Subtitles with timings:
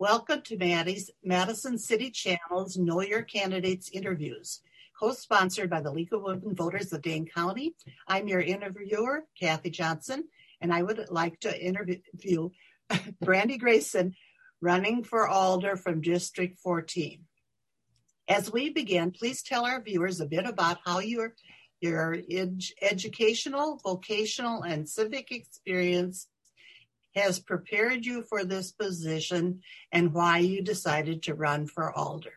[0.00, 4.60] Welcome to Maddie's Madison City Channel's Know Your Candidates interviews,
[4.98, 7.76] co-sponsored by the League of Women Voters of Dane County.
[8.08, 10.24] I'm your interviewer, Kathy Johnson,
[10.60, 12.50] and I would like to interview
[13.24, 14.16] Brandi Grayson,
[14.60, 17.20] running for Alder from District 14.
[18.28, 21.36] As we begin, please tell our viewers a bit about how your
[21.80, 26.26] your ed- educational, vocational, and civic experience
[27.14, 29.60] has prepared you for this position
[29.92, 32.32] and why you decided to run for Alder.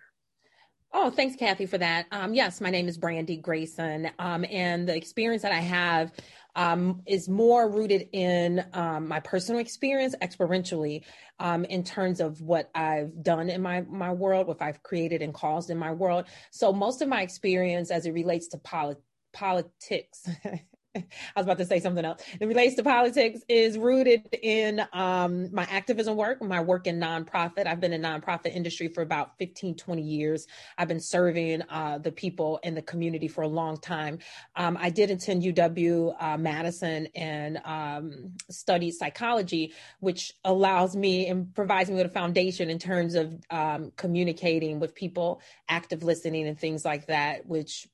[0.93, 2.05] Oh, thanks, Kathy, for that.
[2.11, 6.11] Um, yes, my name is Brandi Grayson, um, and the experience that I have
[6.55, 11.03] um, is more rooted in um, my personal experience experientially
[11.39, 15.33] um, in terms of what I've done in my my world, what I've created and
[15.33, 16.25] caused in my world.
[16.51, 20.27] So most of my experience as it relates to polit- politics
[21.35, 22.21] I was about to say something else.
[22.39, 27.67] It relates to politics is rooted in um, my activism work, my work in nonprofit.
[27.67, 30.47] I've been in nonprofit industry for about 15, 20 years.
[30.77, 34.19] I've been serving uh, the people in the community for a long time.
[34.55, 41.53] Um, I did attend UW uh, Madison and um, studied psychology, which allows me and
[41.53, 46.59] provides me with a foundation in terms of um, communicating with people, active listening, and
[46.59, 47.87] things like that, which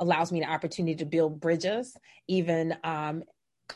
[0.00, 3.22] allows me the opportunity to build bridges, even um,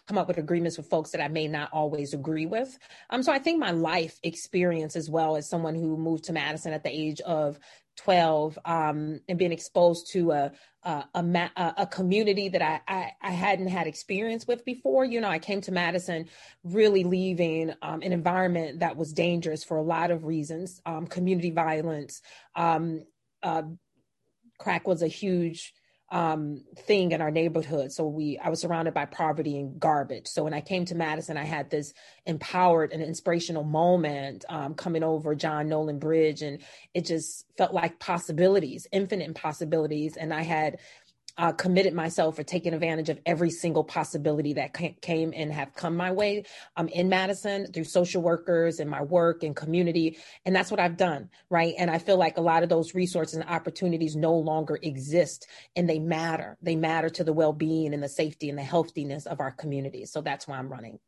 [0.07, 2.77] come up with agreements with folks that I may not always agree with.
[3.11, 6.73] Um, so I think my life experience, as well as someone who moved to Madison
[6.73, 7.59] at the age of
[7.99, 10.53] 12 um, and being exposed to a
[10.85, 15.05] a, a, a community that I, I, I hadn't had experience with before.
[15.05, 16.27] You know, I came to Madison
[16.63, 20.83] really leaving um, an environment that was dangerous for a lot of reasons.
[20.85, 22.21] Um, community violence,
[22.55, 23.05] um,
[23.43, 23.63] uh,
[24.59, 25.73] crack was a huge
[26.15, 27.91] um, thing in our neighborhood.
[27.91, 30.29] So we, I was surrounded by poverty and garbage.
[30.29, 31.93] So when I came to Madison, I had this
[32.25, 36.61] empowered and inspirational moment um, coming over John Nolen Bridge, and
[36.95, 40.17] it just felt like possibilities, infinite possibilities.
[40.17, 40.79] And I had
[41.37, 45.97] uh, committed myself for taking advantage of every single possibility that came and have come
[45.97, 46.45] my way
[46.77, 50.17] um, in Madison through social workers and my work and community.
[50.45, 51.75] And that's what I've done, right?
[51.79, 55.89] And I feel like a lot of those resources and opportunities no longer exist and
[55.89, 56.57] they matter.
[56.63, 60.13] They matter to the well being and the safety and the healthiness of our communities.
[60.13, 60.99] So that's why I'm running.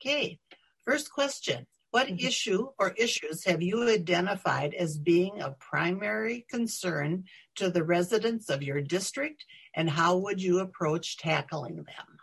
[0.00, 0.38] Okay.
[0.84, 2.26] First question what mm-hmm.
[2.26, 7.24] issue or issues have you identified as being of primary concern
[7.56, 9.44] to the residents of your district,
[9.74, 12.17] and how would you approach tackling them?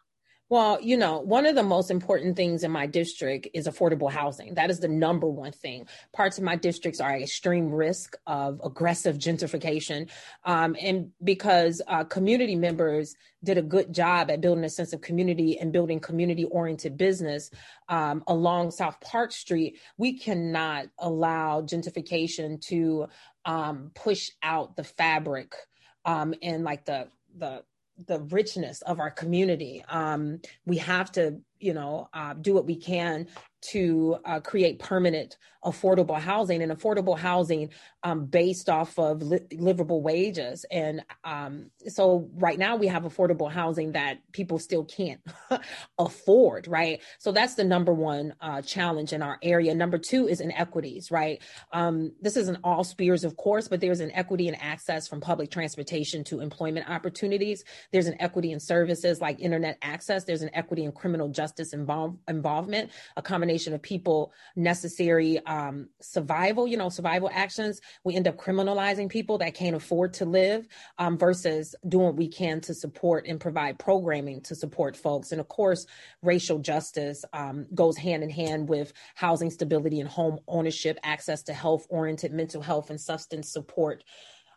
[0.48, 4.54] Well, you know, one of the most important things in my district is affordable housing.
[4.54, 5.88] That is the number one thing.
[6.14, 10.08] Parts of my districts are at extreme risk of aggressive gentrification.
[10.44, 15.02] Um, and because uh, community members did a good job at building a sense of
[15.02, 17.50] community and building community oriented business
[17.90, 23.08] um, along South Park Street, we cannot allow gentrification to
[23.46, 25.56] um, push out the fabric
[26.06, 27.64] um, and like the, the
[28.08, 29.84] the richness of our community.
[29.88, 33.28] Um, we have to, you know, uh, do what we can
[33.72, 37.70] to uh, create permanent affordable housing and affordable housing
[38.04, 40.64] um, based off of li- livable wages.
[40.70, 45.20] And um, so right now we have affordable housing that people still can't
[45.98, 47.02] afford, right?
[47.18, 49.74] So that's the number one uh, challenge in our area.
[49.74, 51.42] Number two is inequities, right?
[51.74, 55.50] Um, this isn't all spheres, of course, but there's an equity in access from public
[55.50, 57.64] transportation to employment opportunities.
[57.92, 60.26] There's an equity in services like internet access.
[60.26, 65.88] There's an equity in criminal justice involve- involvement, a combination combination of people necessary um,
[66.02, 70.68] survival, you know, survival actions, we end up criminalizing people that can't afford to live
[70.98, 75.32] um, versus doing what we can to support and provide programming to support folks.
[75.32, 75.86] And of course,
[76.22, 81.54] racial justice um, goes hand in hand with housing stability and home ownership, access to
[81.54, 84.04] health oriented mental health and substance support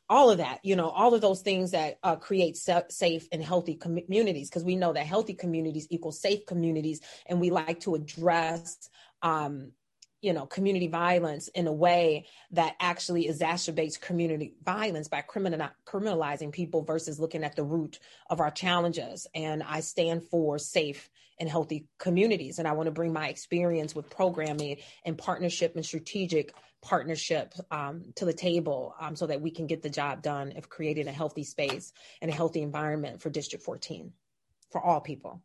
[0.09, 3.75] all of that you know all of those things that uh, create safe and healthy
[3.75, 8.89] communities because we know that healthy communities equal safe communities and we like to address
[9.23, 9.73] um,
[10.21, 16.53] you know community violence in a way that actually exacerbates community violence by criminal, criminalizing
[16.53, 17.99] people versus looking at the root
[18.31, 19.27] of our challenges.
[19.35, 21.09] And i stand for safe
[21.41, 25.85] and healthy communities and i want to bring my experience with programming and partnership and
[25.85, 30.53] strategic partnership um, to the table um, so that we can get the job done
[30.57, 31.93] of creating a healthy space
[32.23, 34.13] and a healthy environment for District 14
[34.71, 35.43] for all people.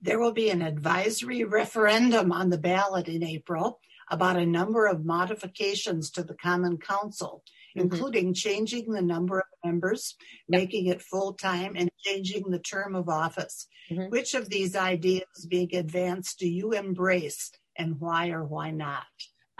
[0.00, 3.78] There will be an advisory referendum on the ballot in April
[4.10, 7.44] about a number of modifications to the Common Council,
[7.76, 7.80] mm-hmm.
[7.80, 10.16] including changing the number of members,
[10.48, 10.60] yep.
[10.60, 13.66] making it full time, and changing the term of office.
[13.90, 14.10] Mm-hmm.
[14.10, 19.04] Which of these ideas being advanced do you embrace and why or why not?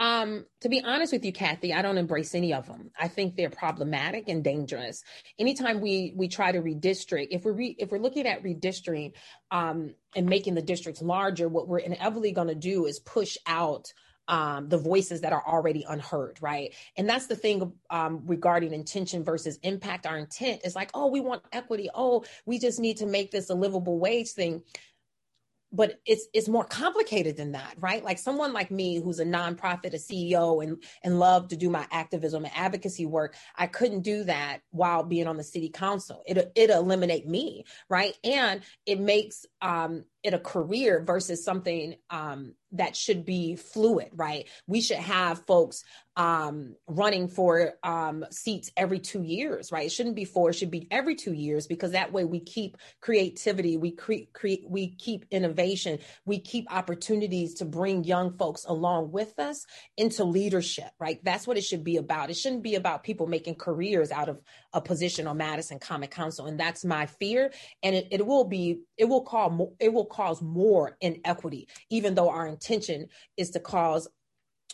[0.01, 2.89] Um, to be honest with you, Kathy, I don't embrace any of them.
[2.99, 5.03] I think they're problematic and dangerous.
[5.37, 9.13] Anytime we we try to redistrict, if we're re, if we're looking at redistricting
[9.51, 13.93] um, and making the districts larger, what we're inevitably going to do is push out
[14.27, 16.73] um, the voices that are already unheard, right?
[16.97, 20.05] And that's the thing um, regarding intention versus impact.
[20.05, 21.89] Our intent is like, oh, we want equity.
[21.93, 24.63] Oh, we just need to make this a livable wage thing
[25.71, 29.93] but it's it's more complicated than that right like someone like me who's a nonprofit
[29.93, 34.23] a ceo and and love to do my activism and advocacy work i couldn't do
[34.23, 39.45] that while being on the city council it it eliminate me right and it makes
[39.61, 44.47] um it a career versus something um that should be fluid, right?
[44.67, 45.83] We should have folks
[46.17, 49.85] um, running for um, seats every two years, right?
[49.85, 52.77] It shouldn't be four; it should be every two years because that way we keep
[52.99, 59.11] creativity, we create, cre- we keep innovation, we keep opportunities to bring young folks along
[59.11, 59.65] with us
[59.97, 61.19] into leadership, right?
[61.23, 62.29] That's what it should be about.
[62.29, 64.41] It shouldn't be about people making careers out of
[64.73, 67.51] a position on Madison Common Council, and that's my fear.
[67.83, 72.29] And it, it will be, it will call, it will cause more inequity, even though
[72.29, 74.07] our intention is to cause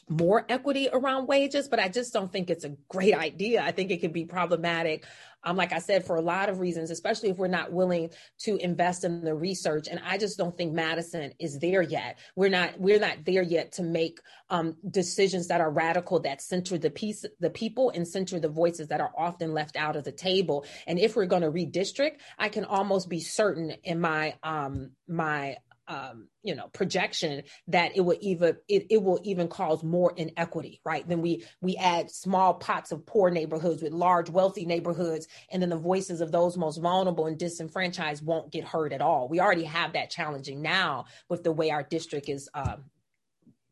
[0.10, 3.62] more equity around wages, but I just don't think it's a great idea.
[3.62, 5.06] I think it could be problematic.
[5.44, 8.10] Um, like I said, for a lot of reasons, especially if we're not willing
[8.40, 9.88] to invest in the research.
[9.88, 12.20] And I just don't think Madison is there yet.
[12.36, 14.20] We're not, we're not there yet to make
[14.50, 18.88] um, decisions that are radical, that center the piece, the people and center the voices
[18.88, 20.66] that are often left out of the table.
[20.86, 25.58] And if we're going to redistrict, I can almost be certain in my, um, my
[25.88, 30.82] um, you know projection that it will even it, it will even cause more inequity
[30.84, 31.08] right?
[31.08, 35.70] Then we we add small pots of poor neighborhoods with large wealthy neighborhoods and then
[35.70, 39.28] the voices of those most vulnerable and disenfranchised won't get heard at all.
[39.28, 42.86] We already have that challenging now with the way our district is um,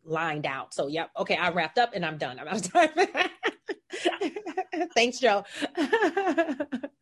[0.03, 0.73] lined out.
[0.73, 1.09] So yep.
[1.17, 2.39] Okay i wrapped up and i'm done.
[2.39, 2.89] I'm out of time.
[4.95, 5.43] Thanks joe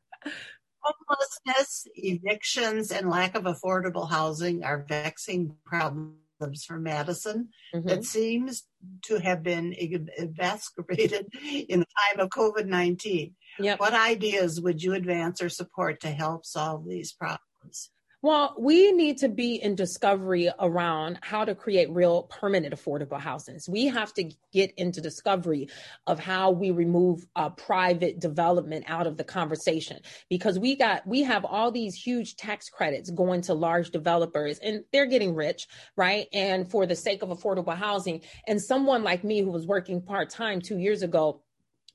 [0.83, 6.17] Homelessness, evictions, and lack of affordable housing are vexing problems
[6.65, 7.87] for Madison mm-hmm.
[7.87, 8.63] that seems
[9.03, 11.27] to have been exacerbated
[11.69, 13.33] in the time of COVID 19.
[13.59, 13.79] Yep.
[13.79, 17.91] What ideas would you advance or support to help solve these problems?
[18.23, 23.59] Well, we need to be in discovery around how to create real permanent affordable housing.
[23.67, 25.67] We have to get into discovery
[26.07, 29.99] of how we remove uh, private development out of the conversation
[30.29, 34.85] because we got we have all these huge tax credits going to large developers and
[34.93, 35.67] they're getting rich,
[35.97, 36.27] right?
[36.31, 40.29] And for the sake of affordable housing, and someone like me who was working part
[40.29, 41.41] time two years ago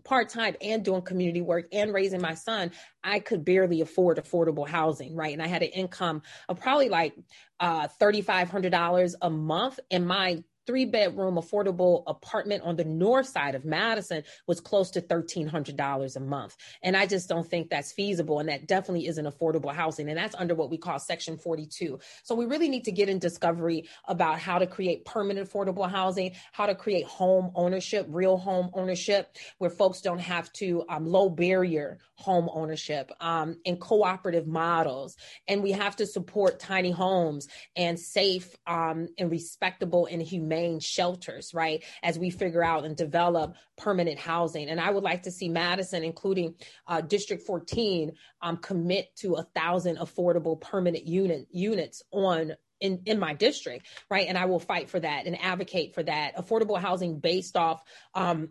[0.09, 2.73] part time and doing community work and raising my son,
[3.05, 5.35] I could barely afford affordable housing, right?
[5.35, 7.15] And I had an income of probably like
[7.61, 9.81] uh, $3,500 a month.
[9.91, 15.01] And my three bedroom affordable apartment on the north side of Madison was close to
[15.01, 16.59] $1,300 a month.
[16.83, 18.39] And I just don't think that's feasible.
[18.39, 20.11] And that definitely isn't affordable housing.
[20.11, 21.99] And that's under what we call Section 42.
[22.23, 26.33] So we really need to get in discovery about how to create permanent affordable housing,
[26.53, 31.31] how to create home ownership, real home ownership, where folks don't have to um, low
[31.31, 35.17] barrier home ownership um, and cooperative models.
[35.47, 41.53] And we have to support tiny homes and safe um, and respectable and humane shelters,
[41.55, 41.83] right?
[42.03, 44.69] As we figure out and develop permanent housing.
[44.69, 46.55] And I would like to see Madison, including
[46.87, 48.13] uh, District 14,
[48.43, 54.29] um, commit to a thousand affordable permanent unit units on in, in my district, right?
[54.29, 57.83] And I will fight for that and advocate for that affordable housing based off
[58.15, 58.51] um,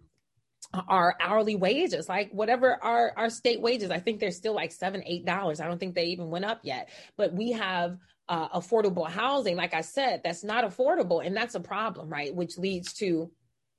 [0.87, 3.89] our hourly wages, like whatever our, our state wages.
[3.89, 5.61] I think they're still like seven, eight dollars.
[5.61, 7.97] I don't think they even went up yet, but we have
[8.29, 11.25] uh, affordable housing, like I said, that's not affordable.
[11.25, 12.33] And that's a problem, right?
[12.33, 13.31] Which leads to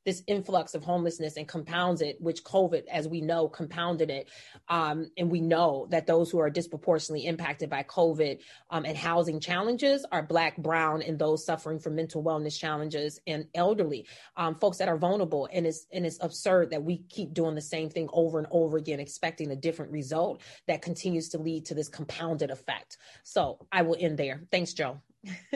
[0.05, 4.29] this influx of homelessness and compounds it, which COVID, as we know, compounded it.
[4.69, 8.41] Um, and we know that those who are disproportionately impacted by COVID
[8.71, 13.47] um, and housing challenges are Black, Brown, and those suffering from mental wellness challenges and
[13.55, 15.49] elderly um, folks that are vulnerable.
[15.53, 18.77] And it's, and it's absurd that we keep doing the same thing over and over
[18.77, 22.97] again, expecting a different result that continues to lead to this compounded effect.
[23.25, 24.43] So I will end there.
[24.51, 25.01] Thanks, Joe.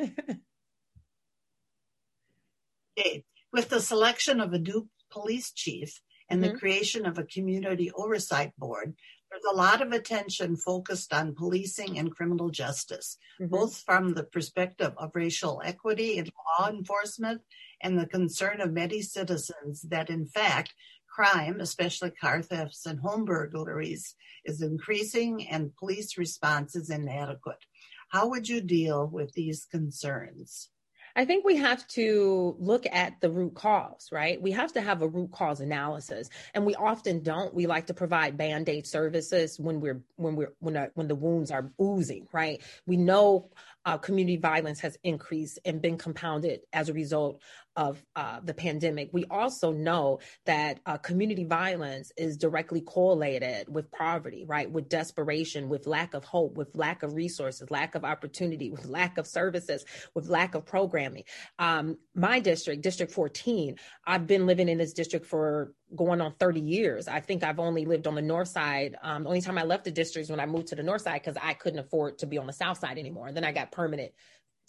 [2.99, 6.52] okay with the selection of a new police chief and mm-hmm.
[6.52, 8.94] the creation of a community oversight board,
[9.30, 13.50] there's a lot of attention focused on policing and criminal justice, mm-hmm.
[13.50, 16.28] both from the perspective of racial equity in
[16.59, 17.40] law enforcement
[17.82, 20.75] and the concern of many citizens that, in fact,
[21.09, 27.64] crime, especially car thefts and home burglaries, is increasing and police response is inadequate.
[28.11, 30.68] How would you deal with these concerns?
[31.14, 34.40] I think we have to look at the root cause, right?
[34.40, 37.54] We have to have a root cause analysis, and we often don't.
[37.54, 41.50] We like to provide band-aid services when we're when we're when uh, when the wounds
[41.50, 42.62] are oozing, right?
[42.87, 43.50] We know
[43.85, 47.41] uh, community violence has increased and been compounded as a result
[47.77, 49.09] of uh, the pandemic.
[49.12, 54.71] We also know that uh, community violence is directly correlated with poverty, right?
[54.71, 59.19] With desperation, with lack of hope, with lack of resources, lack of opportunity, with lack
[59.19, 59.85] of services,
[60.15, 61.25] with lack of programming.
[61.59, 66.61] Um, my district, District 14, I've been living in this district for going on 30
[66.61, 67.09] years.
[67.09, 68.97] I think I've only lived on the north side.
[69.03, 71.03] Um, the only time I left the district is when I moved to the north
[71.03, 73.29] side because I couldn't afford to be on the south side anymore.
[73.29, 74.13] And then I got permanent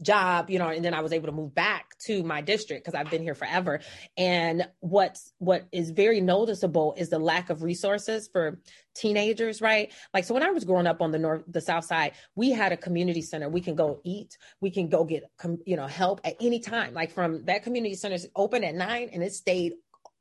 [0.02, 3.00] job, you know, and then I was able to move back to my district because
[3.00, 3.80] I've been here forever.
[4.18, 8.60] And what's what is very noticeable is the lack of resources for
[8.96, 9.92] teenagers, right?
[10.14, 12.72] Like so when I was growing up on the north the south side, we had
[12.72, 13.50] a community center.
[13.50, 15.24] We can go eat, we can go get
[15.66, 16.94] you know help at any time.
[16.94, 19.74] Like from that community center is open at 9 and it stayed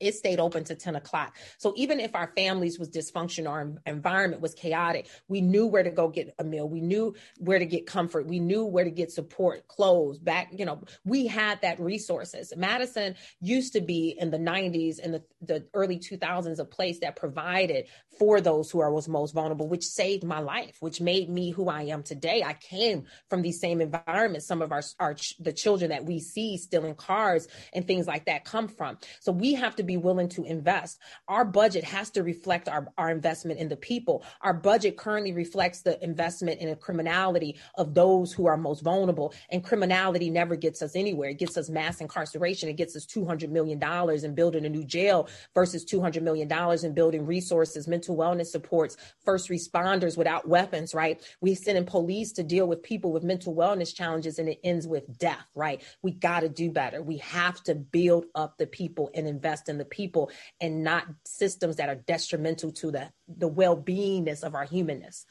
[0.03, 1.37] it stayed open to 10 o'clock.
[1.59, 5.91] So even if our families was dysfunctional, our environment was chaotic, we knew where to
[5.91, 6.69] go get a meal.
[6.69, 8.27] We knew where to get comfort.
[8.27, 12.53] We knew where to get support, clothes, back, you know, we had that resources.
[12.57, 17.17] Madison used to be in the 90s and the, the early 2000s a place that
[17.17, 17.87] provided
[18.19, 21.69] for those who are was most vulnerable, which saved my life, which made me who
[21.69, 22.43] I am today.
[22.43, 24.47] I came from these same environments.
[24.47, 28.27] Some of our, our the children that we see still in cars and things like
[28.27, 28.99] that come from.
[29.21, 30.99] So we have to be be willing to invest.
[31.29, 34.25] Our budget has to reflect our, our investment in the people.
[34.41, 39.35] Our budget currently reflects the investment in the criminality of those who are most vulnerable.
[39.51, 41.31] And criminality never gets us anywhere.
[41.31, 42.71] It gets us mass incarceration.
[42.71, 43.83] It gets us $200 million
[44.25, 46.51] in building a new jail versus $200 million
[46.85, 51.21] in building resources, mental wellness supports, first responders without weapons, right?
[51.41, 54.87] We send in police to deal with people with mental wellness challenges and it ends
[54.87, 55.83] with death, right?
[56.03, 57.03] We got to do better.
[57.03, 61.77] We have to build up the people and invest in the people and not systems
[61.77, 65.27] that are detrimental to the the well-beingness of our humanness.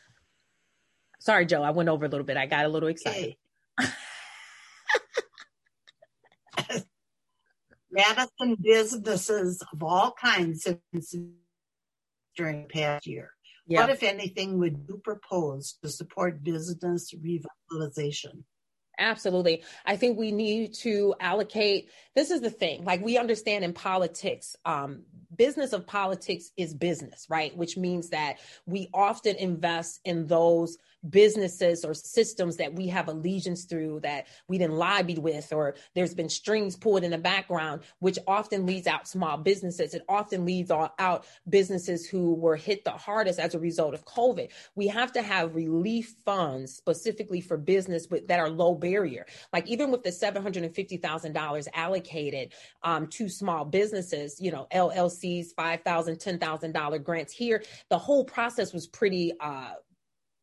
[1.19, 2.38] Sorry, Joe, I went over a little bit.
[2.38, 3.36] I got a little excited.
[7.91, 10.65] Madison businesses of all kinds
[12.36, 13.31] during the past year.
[13.67, 13.81] Yeah.
[13.81, 18.43] What, if anything, would you propose to support business revitalization?
[19.00, 19.63] Absolutely.
[19.86, 21.89] I think we need to allocate.
[22.15, 22.83] This is the thing.
[22.83, 25.03] Like we understand in politics, um,
[25.36, 27.55] business of politics is business, right?
[27.55, 30.77] Which means that we often invest in those
[31.10, 36.13] businesses or systems that we have allegiance through that we didn't lobby with, or there's
[36.13, 39.93] been strings pulled in the background, which often leads out small businesses.
[39.93, 44.50] It often leads out businesses who were hit the hardest as a result of COVID.
[44.75, 49.25] We have to have relief funds specifically for business with, that are low barrier.
[49.53, 52.53] Like even with the $750,000 allocated
[52.84, 58.88] um, to small businesses, you know, LLCs, $5,000, $10,000 grants here, the whole process was
[58.88, 59.74] pretty uh,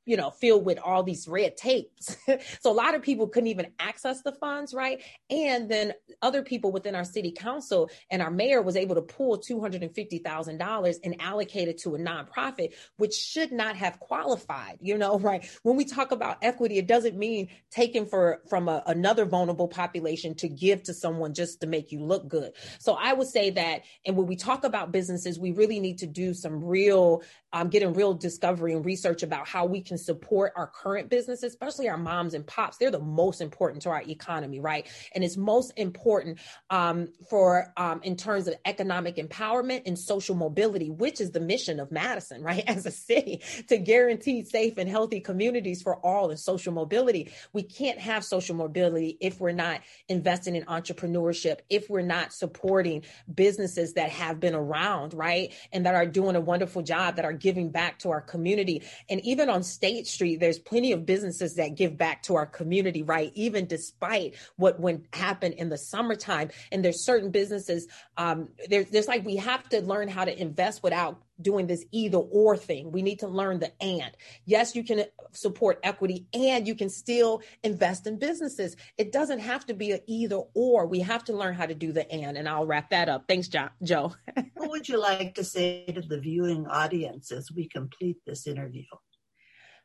[0.08, 2.16] you know, filled with all these red tapes.
[2.60, 5.02] so a lot of people couldn't even access the funds, right?
[5.28, 9.38] And then other people within our city council and our mayor was able to pull
[9.38, 15.46] $250,000 and allocate it to a nonprofit, which should not have qualified, you know, right?
[15.62, 20.34] When we talk about equity, it doesn't mean taking for from a, another vulnerable population
[20.36, 22.52] to give to someone just to make you look good.
[22.78, 26.06] So I would say that, and when we talk about businesses, we really need to
[26.06, 30.66] do some real, um, getting real discovery and research about how we can support our
[30.66, 32.76] current businesses, especially our moms and pops.
[32.76, 34.86] They're the most important to our economy, right?
[35.14, 36.38] And it's most important
[36.70, 41.80] um, for um, in terms of economic empowerment and social mobility, which is the mission
[41.80, 42.64] of Madison, right?
[42.68, 47.30] As a city to guarantee safe and healthy communities for all and social mobility.
[47.52, 53.04] We can't have social mobility if we're not investing in entrepreneurship, if we're not supporting
[53.32, 55.52] businesses that have been around, right?
[55.72, 58.82] And that are doing a wonderful job, that are giving back to our community.
[59.08, 63.02] And even on state Street, there's plenty of businesses that give back to our community,
[63.02, 63.32] right?
[63.34, 66.50] Even despite what went happen in the summertime.
[66.72, 70.82] And there's certain businesses, um, there's, there's like we have to learn how to invest
[70.82, 72.92] without doing this either or thing.
[72.92, 74.10] We need to learn the and.
[74.44, 78.76] Yes, you can support equity and you can still invest in businesses.
[78.96, 80.86] It doesn't have to be an either or.
[80.86, 82.36] We have to learn how to do the and.
[82.36, 83.24] And I'll wrap that up.
[83.28, 84.14] Thanks, jo- Joe.
[84.54, 88.84] what would you like to say to the viewing audience as we complete this interview?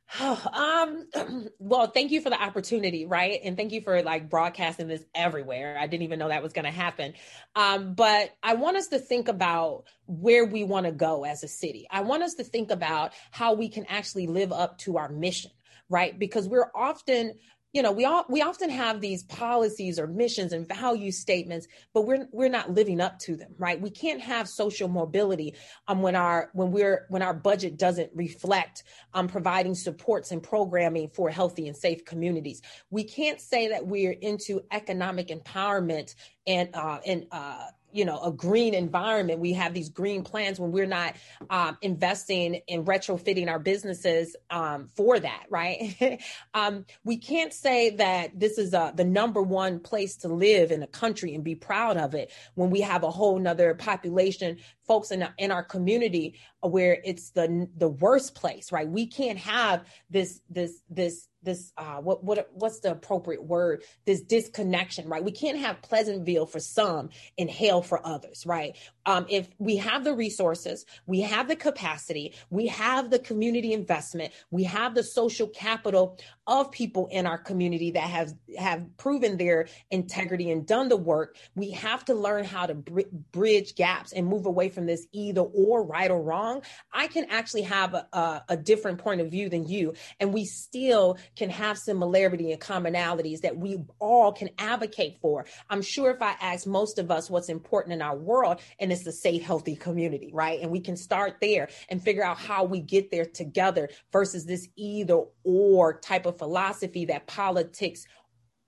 [0.19, 1.07] um
[1.60, 3.39] well thank you for the opportunity right?
[3.43, 5.77] And thank you for like broadcasting this everywhere.
[5.79, 7.13] I didn't even know that was going to happen.
[7.55, 11.48] Um but i want us to think about where we want to go as a
[11.48, 11.88] city.
[11.89, 15.51] I want us to think about how we can actually live up to our mission
[15.89, 16.17] right?
[16.17, 17.33] Because we're often
[17.74, 22.03] you know we all we often have these policies or missions and value statements but
[22.03, 23.80] we're we're not living up to them right?
[23.82, 25.56] We can't have social mobility
[25.88, 31.10] um when our when we're when our budget doesn't reflect um providing supports and programming
[31.10, 32.62] for healthy and safe communities.
[32.89, 36.15] We can't say that we're into economic empowerment
[36.46, 39.40] and uh and uh you know a green environment.
[39.40, 41.16] We have these green plans when we're not
[41.50, 46.20] um, investing in retrofitting our businesses um, for that right?
[46.54, 50.84] Um, we can't say that this is uh, the number one place to live in
[50.84, 54.58] a country and be proud of it when we have a whole nother population
[54.88, 58.88] folks in, in our community where it's the the worst place right?
[58.88, 63.84] We can't have this this this this uh what what what's the appropriate word?
[64.06, 65.24] This disconnection right?
[65.24, 68.78] We can't have pleasantville for some and hell for others right?
[69.06, 74.34] Um if we have the resources we have the capacity we have the community investment
[74.52, 79.68] we have the social capital of people in our community that have have proven their
[79.92, 84.28] integrity and done the work we have to learn how to br- bridge gaps and
[84.28, 86.62] move away from this either or right or wrong.
[86.92, 90.46] I can actually have a, a, a different point of view than you and we
[90.46, 95.46] still can have similarity and commonalities that we all can advocate for.
[95.70, 99.06] I'm sure if I ask most of us what's important in our world, and it's
[99.08, 100.60] a safe, healthy community, right?
[100.62, 104.68] And we can start there and figure out how we get there together versus this
[104.75, 108.06] either or type of philosophy that politics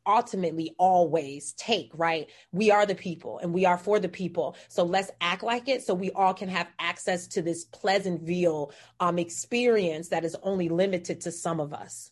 [0.08, 2.30] ultimately always take, right?
[2.52, 4.56] We are the people and we are for the people.
[4.68, 9.18] So let's act like it so we all can have access to this Pleasantville um,
[9.20, 12.12] experience that is only limited to some of us.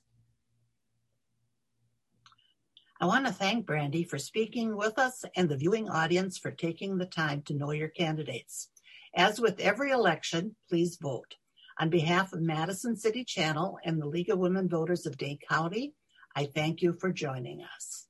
[3.01, 6.97] I want to thank Brandi for speaking with us and the viewing audience for taking
[6.97, 8.69] the time to know your candidates.
[9.15, 11.35] As with every election, please vote.
[11.79, 15.93] On behalf of Madison City Channel and the League of Women Voters of Dane County,
[16.35, 18.07] I thank you for joining us.